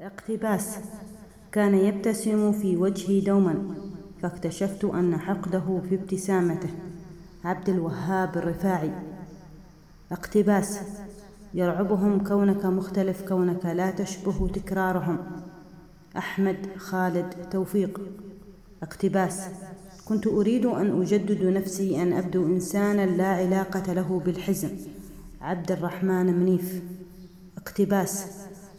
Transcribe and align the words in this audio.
اقتباس. 0.00 0.78
كان 1.52 1.74
يبتسم 1.74 2.52
في 2.52 2.76
وجهي 2.76 3.20
دوما 3.20 3.74
فاكتشفت 4.22 4.84
أن 4.84 5.16
حقده 5.16 5.80
في 5.88 5.94
ابتسامته. 5.94 6.68
عبد 7.44 7.68
الوهاب 7.68 8.36
الرفاعي. 8.36 8.90
اقتباس. 10.12 10.78
يرعبهم 11.54 12.24
كونك 12.24 12.66
مختلف 12.66 13.22
كونك 13.22 13.66
لا 13.66 13.90
تشبه 13.90 14.48
تكرارهم. 14.48 15.18
أحمد 16.16 16.56
خالد 16.76 17.34
توفيق. 17.50 18.00
اقتباس. 18.82 19.40
كنت 20.04 20.26
أريد 20.26 20.66
أن 20.66 21.02
أجدد 21.02 21.44
نفسي 21.44 22.02
أن 22.02 22.12
أبدو 22.12 22.46
إنسانا 22.46 23.06
لا 23.06 23.28
علاقة 23.28 23.92
له 23.92 24.22
بالحزن. 24.26 24.70
عبد 25.40 25.72
الرحمن 25.72 26.26
منيف. 26.40 26.82
اقتباس. 27.56 28.26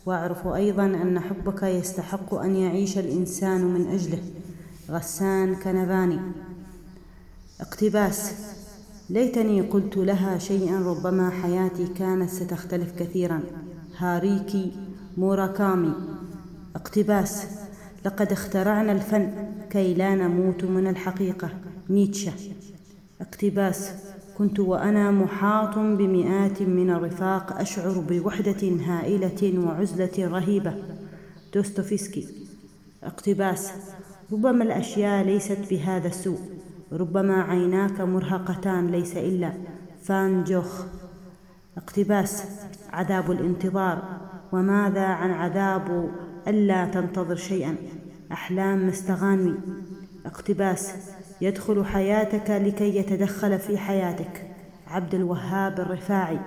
وأعرف 0.09 0.47
أيضا 0.47 0.85
أن 0.85 1.19
حبك 1.19 1.63
يستحق 1.63 2.33
أن 2.33 2.55
يعيش 2.55 2.97
الإنسان 2.97 3.65
من 3.65 3.87
أجله. 3.87 4.21
غسان 4.89 5.55
كنفاني. 5.55 6.19
اقتباس. 7.61 8.33
ليتني 9.09 9.61
قلت 9.61 9.97
لها 9.97 10.37
شيئا 10.37 10.79
ربما 10.79 11.29
حياتي 11.29 11.87
كانت 11.87 12.29
ستختلف 12.29 12.91
كثيرا. 12.99 13.41
هاريكي 13.97 14.71
موراكامي. 15.17 15.93
اقتباس. 16.75 17.45
لقد 18.05 18.31
اخترعنا 18.31 18.91
الفن 18.91 19.31
كي 19.69 19.93
لا 19.93 20.15
نموت 20.15 20.63
من 20.63 20.87
الحقيقة. 20.87 21.49
نيتشه. 21.89 22.33
اقتباس. 23.21 23.91
كنت 24.39 24.59
وأنا 24.59 25.11
محاط 25.11 25.77
بمئات 25.77 26.61
من 26.61 26.89
الرفاق 26.89 27.59
أشعر 27.59 28.03
بوحدة 28.09 28.69
هائلة 28.85 29.65
وعزلة 29.65 30.11
رهيبة. 30.17 30.73
دوستوفسكي. 31.53 32.27
اقتباس. 33.03 33.71
ربما 34.31 34.63
الأشياء 34.63 35.25
ليست 35.25 35.57
بهذا 35.69 36.07
السوء. 36.07 36.39
ربما 36.91 37.41
عيناك 37.41 38.01
مرهقتان 38.01 38.87
ليس 38.87 39.17
إلا 39.17 39.53
فان 40.03 40.43
جوخ. 40.43 40.83
اقتباس. 41.77 42.43
عذاب 42.93 43.31
الانتظار. 43.31 44.03
وماذا 44.51 45.05
عن 45.05 45.31
عذاب 45.31 46.09
ألا 46.47 46.85
تنتظر 46.85 47.35
شيئا؟ 47.35 47.75
أحلام 48.31 48.87
مستغانمي. 48.87 49.55
اقتباس. 50.25 50.93
يدخل 51.41 51.85
حياتك 51.85 52.49
لكي 52.49 52.97
يتدخل 52.97 53.59
في 53.59 53.77
حياتك. 53.77 54.45
عبد 54.87 55.15
الوهاب 55.15 55.79
الرفاعي. 55.79 56.39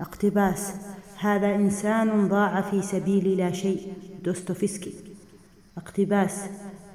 اقتباس. 0.00 0.74
هذا 1.20 1.54
إنسان 1.54 2.28
ضاع 2.28 2.60
في 2.60 2.82
سبيل 2.82 3.36
لا 3.36 3.52
شيء. 3.52 3.92
دوستوفسكي. 4.24 4.92
اقتباس. 5.76 6.44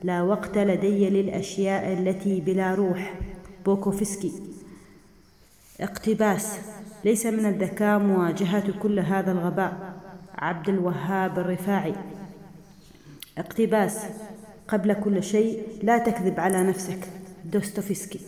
لا 0.04 0.22
وقت 0.22 0.58
لدي 0.58 1.10
للأشياء 1.10 1.94
التي 1.94 2.42
بلا 2.42 2.76
روح. 2.76 3.14
بوكوفسكي. 3.66 4.32
اقتباس. 5.82 6.58
ليس 7.06 7.26
من 7.26 7.46
الذكاء 7.46 8.00
مواجهة 8.00 8.80
كل 8.80 9.00
هذا 9.00 9.32
الغباء. 9.32 9.94
عبد 10.38 10.70
الوهاب 10.70 11.40
الرفاعي. 11.40 11.94
اقتباس. 13.38 14.00
قبل 14.68 14.94
كل 14.94 15.24
شيء 15.24 15.64
لا 15.84 15.98
تكذب 15.98 16.40
على 16.40 16.64
نفسك. 16.64 17.23
دوستوفسكي 17.46 18.20